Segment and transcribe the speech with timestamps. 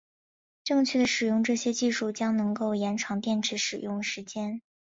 [0.63, 4.63] 正确的使用这些技术将能够延长电池使用时间。